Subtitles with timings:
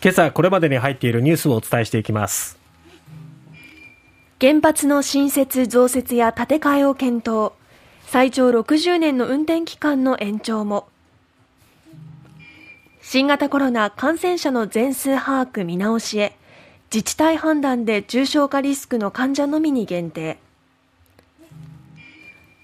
[0.00, 2.56] 今朝これまでに入っているニュースをお伝えしていきます。
[4.40, 7.52] 原発の新設増設や建て替えを検討。
[8.06, 10.86] 最長60年の運転期間の延長も。
[13.02, 16.36] 新型コロナ感染者の全数把握見直しへ。
[16.94, 20.38] 自治体判断で重症化リスクの患者のみに限定。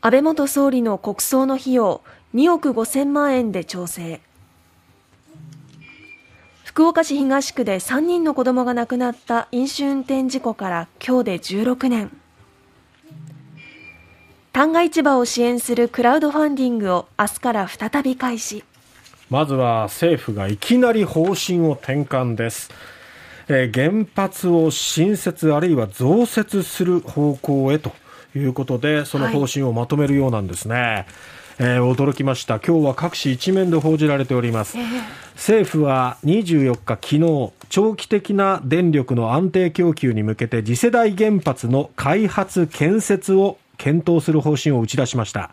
[0.00, 2.02] 安倍元総理の国葬の費用
[2.36, 4.20] 2億5000万円で調整。
[6.76, 12.14] 福岡市東区で3人の子供が亡くなった飲酒運転事故から今日で16年
[14.52, 18.62] 旦過市場を支援するクラウドファンディングを明日から再び開始
[19.30, 22.70] まずは政府がいきなり方針を転換です。
[23.48, 27.92] えー、原発を新設あるいは増設する方向へと
[28.34, 30.74] いうことで、その方針をまとめるようなんですね。
[30.74, 31.06] はい、
[31.58, 32.60] えー、驚きました。
[32.60, 34.76] 今日は各紙一面で報じられております。
[34.76, 34.86] えー、
[35.34, 45.50] 政府は24日昨日、長期的な電力の安定供給に向けて次世代原発の開発建設を検討する方針を打ち出しました。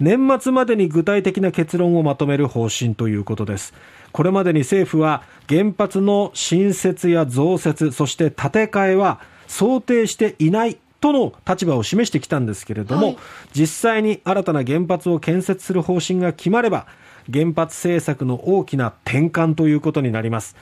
[0.00, 3.74] 年末までに具体的な結論をまとめる方針ということです。
[4.12, 13.18] これまでに政府は原発の新設や増設、そして建て替えは想定していないとの立場を示してきたんですけれども、はい、
[13.52, 16.86] 実際に新たな原発を建設する方針が決まれば、
[17.30, 20.56] 原発政策の大きな転換ということになります。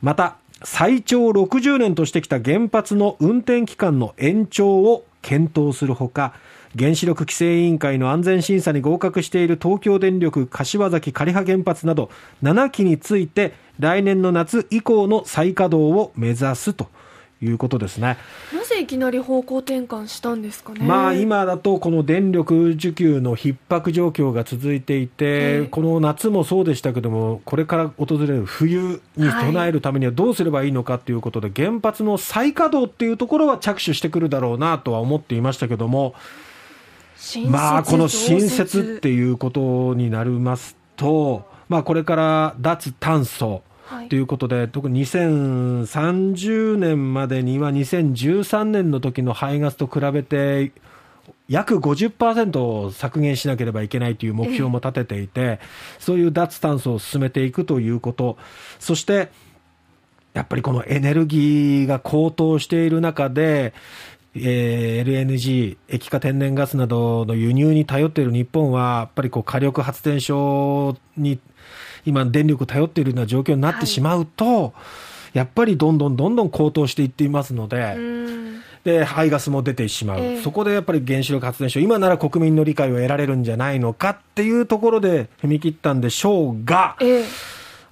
[0.00, 6.34] また、最長60年としてきた原発の運転期間の延長を検討するほか、
[6.78, 12.10] 原子力規制委員会の安全審査に合格している東京電力柏崎刈羽原発など
[12.44, 16.88] 7基について来年の夏以降の再稼働を目指すと
[17.42, 18.16] いうことですね。
[18.54, 20.84] なぜいきなり方向転換したんですかね？
[20.84, 36.14] まあ今だとこの電力需給の逼迫状況が続いていて、この夏もそうでしたけども、これから訪れる冬に備えるためにはどうすればいいのかということで、原発の再稼働っていうところは着手してくるだろうなとは思っていましたけども。
[37.48, 43.62] まあ、この新設っていうことになりますと、まあ、これから脱炭素
[44.08, 50.72] ということで、はい、特に2030年までには2013年の時の排ガスと比べて、
[51.48, 55.60] 約50%削減しなければいけないという目標も立てていて、
[55.98, 58.38] そういう脱炭素を進めていくということ、
[58.78, 59.30] そして
[60.34, 63.72] やっぱりこのエネルギーが高騰している中で、
[64.34, 71.38] えー、LNG、液化天然ガスなどの輸入に頼っている日本は、やっぱりこう火力発電所に
[72.04, 74.68] 今、電力頼っているような状況になってしまうと、は
[75.34, 77.96] い、やっぱりどんどんどんどん高騰していっていますので、
[78.84, 87.24] で排ガスも出てしまう、えー、そこでやっぱり原子力発電所、今なら国民の理解を得られるんじゃないのかっていうところで踏み切ったんでしょうが、えー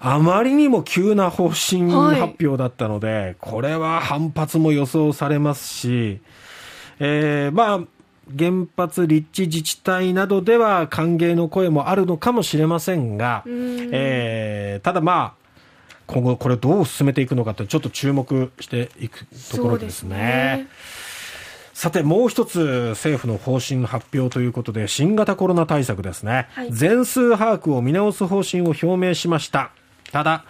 [0.04, 6.20] あまりにも急な方針発表だったので、はい、これは反発も予想されますし、
[6.98, 7.80] えー、まあ、
[8.38, 15.42] 原発立地自治体などでは歓迎の声もあるのかもしれませんが、えー、ただまあ、
[16.06, 20.68] 今後これどう進めていくのかってちょっと注目していくところですね。
[21.74, 26.48] さて、もう一つ政府の方針発表ということで、新型コロナ対策ですね。
[26.52, 29.70] はい、全数把握を見直す方針を表明しました。
[30.12, 30.44] ただ、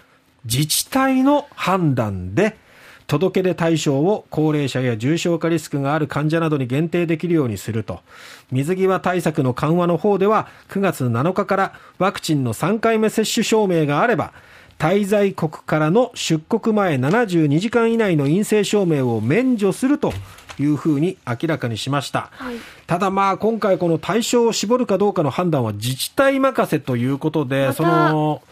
[0.45, 2.57] 自治体の判断で、
[3.07, 8.01] 届け出対象を高齢者や重症化リスクがある患者などに限定できるようにすると。
[8.51, 14.33] 水際対策の緩和の方では、9月7日からワクチンの3回目接種証明があれば、
[14.79, 20.13] 滞在国からの出国前72時間以内の陰性証明を免除すると
[20.59, 22.57] いうふうに明らかにしました、はい、
[22.89, 28.43] ただまあ今回この対象を絞るかどうかの判断は自治体任せということで、その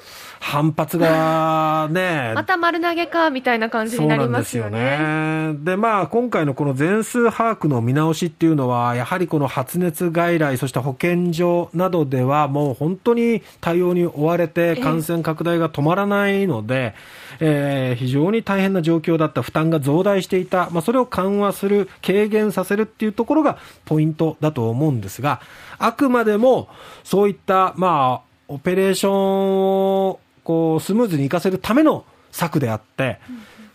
[0.42, 2.32] 反発がね。
[2.34, 4.80] また丸投げか、みたいな感じになりますよね。
[4.80, 5.08] ですよ
[5.52, 5.54] ね。
[5.62, 16.94] で、まあ、今回のこの全数把握の見直しっていうのは、やはりこの発熱外来、そして保健所などでは、もう本当に対応に追われて、感染拡大が止まらないので、
[17.38, 25.42] えー、非常に大変な状況だった、負担が増大していた、まあ、それを緩和する、軽減させるっていうところがポイントだと思うんですが、
[25.78, 26.68] あくまでも、
[27.04, 33.18] そういった、まあ、オペレーションをこうスムーズにいかせるための策であって、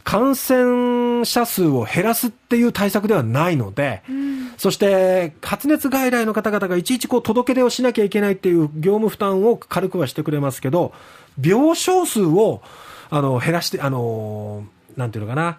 [0.05, 10.93] 感染者数を減らすっていう対策ではないので、うん、そして発熱外来の方々がいちいちこう届け出をしなきゃいけないっていう業務負担を軽くはしてくれますけど、
[11.41, 12.61] 病床数を
[13.09, 14.65] あの減らして、あの
[14.95, 15.57] なんていうのかな、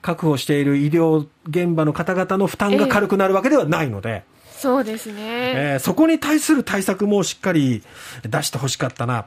[0.00, 4.24] 確保している医療現場の方々の負担が軽くなるわけではないので、ええ、
[4.58, 5.22] そうですね、
[5.74, 7.82] えー、そこに対する対策もしっかり
[8.22, 9.26] 出してほしかったな。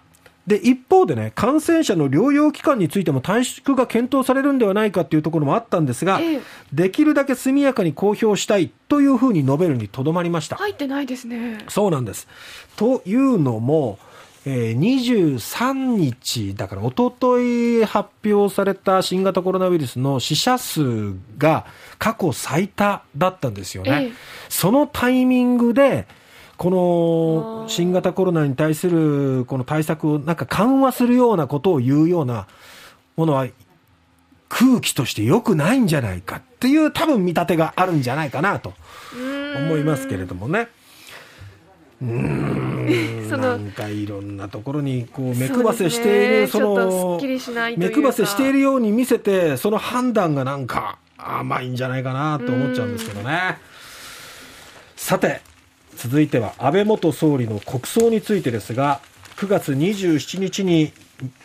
[0.50, 6.42] で、一方でね、感染者の療養期間についても短縮が検討されるんではないかっていうところもあったんですが、ええ
[6.74, 10.56] できるだけ速やかに公表したいというふうに述べるにとどまりました。
[10.56, 11.60] 入ってないですね。
[11.68, 12.28] そうなんです。
[12.78, 14.00] というのも、
[14.46, 21.68] えー23日、だから一昨日発表された新型コロナウイルスの死者数が
[22.00, 23.92] 過去最多だったんですよね。
[23.92, 24.12] ええ
[24.50, 26.08] そのタイミングで、
[26.60, 32.48] この新型コロナに対するこの対策をなんか緩和するようなことを言うような
[33.16, 33.48] ものは
[34.50, 38.74] 空気として良くないんじゃないかっていう多分見立てがあるんじゃないかなと
[39.56, 40.68] 思いますけれどもね。
[42.02, 43.30] うーん。
[43.30, 47.22] なんかいろんなところにこう目配せしているその
[47.78, 53.60] 目配せしているように見せてその判断がなんか甘いんじゃないかなと思っちゃうんですけどね。
[54.98, 55.40] さて
[55.96, 59.02] 続いては安倍元総理の国葬についてですが
[59.38, 60.92] 9月27日に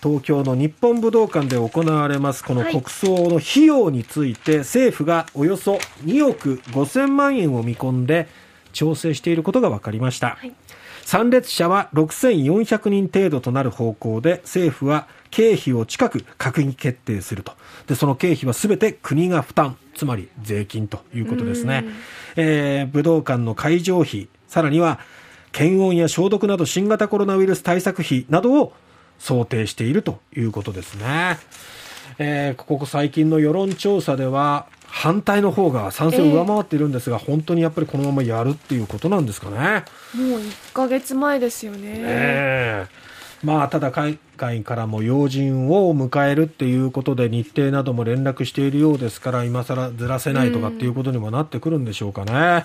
[0.02, 8.29] 東京の日本武道館で行われますこのはい国葬の費用について政府がおよそ2億5000万円を見込んで
[8.73, 10.52] 調整していることが分かりました、はい
[11.04, 17.52] 参列者は6400人程度となる方向で政府は経費を近く閣議決定すると。
[17.86, 21.84] でその経費は全て国が負担つまり税金ということですね、
[22.36, 24.98] えー武道館の会場費さらには
[25.52, 28.72] 検温や消毒など新型コロナウイルス対策費などを
[29.18, 31.38] 想定しているということですね、
[32.18, 34.66] えーここ最近の世論調査では
[34.96, 39.85] 反対の方が賛成を上回っているんですが、本当にやっぱりこのままやるっていうことなんですかね。
[40.14, 41.81] もう1ヶ月前ですよね。
[41.82, 43.05] ええ
[43.44, 52.64] まあ、ただ海外からも要人を迎えるっていうことで日程なども連絡しているようですから今更ずらせないとかっていうことにもなってくるんでしょうかね。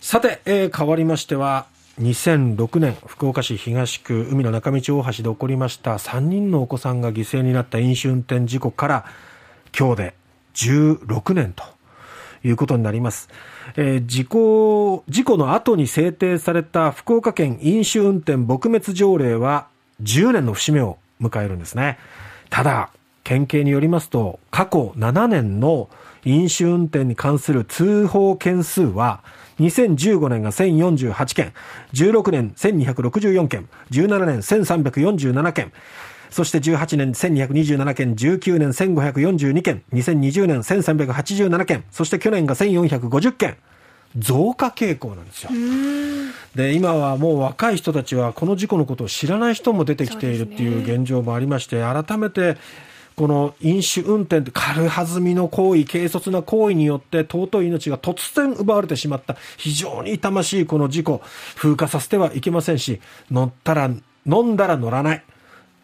[0.00, 1.66] さて、えー変わりましては
[2.00, 9.04] 2006年福岡市東区海の中道大橋で起こりました3人のお子さんが犠牲になった飲酒運転事故から
[9.78, 10.14] 今日で
[10.54, 11.64] 16年と
[12.44, 13.28] いうことになります。
[13.76, 19.66] えー事故、事故の後に制定された福岡県飲酒運転撲滅条例は
[20.02, 21.98] 10年の節目を迎えるんですね。
[22.50, 22.90] ただ、
[23.24, 25.88] 県警によりますと、過去7年の
[26.24, 29.20] 飲酒運転に関する通報件数は、
[29.60, 31.52] 2015年が1048件、
[31.94, 35.72] 16年1264件、17年1347件、
[36.34, 43.56] そして18年1227件、19年1542件、2020年1387件、そして去年が1450件、
[44.18, 45.50] 増加傾向なんですよ。
[46.56, 52.56] で、今はもう若い人たちはこの事故のことを知らない人も出てきているっていう現状もありまして、改めて、
[53.14, 61.22] この飲酒運転って軽はずみの行為、軽率な行為によって尊い命が突然奪われてしまった非常に痛ましいこの事故、
[61.54, 63.88] 風化させてはいけませんし、乗ったら、
[64.26, 65.22] 飲んだら乗らない。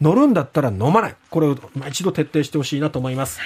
[0.00, 1.16] 乗るんだったら飲まない。
[1.30, 1.56] これを
[1.88, 3.40] 一度徹底してほしいなと思います。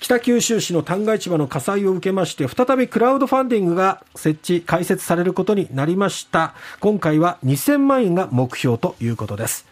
[0.00, 6.54] 北九州市の旦過市場の火災を受けまして、再びクラウドファンディングが設置、開設されることになりました。
[6.80, 9.66] 今回は2000万円が目標ということです。